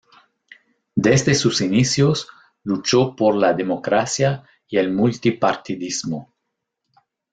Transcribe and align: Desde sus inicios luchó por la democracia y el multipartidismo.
Desde 0.95 1.35
sus 1.35 1.61
inicios 1.61 2.27
luchó 2.63 3.15
por 3.15 3.35
la 3.35 3.53
democracia 3.53 4.43
y 4.67 4.77
el 4.79 4.91
multipartidismo. 4.91 6.33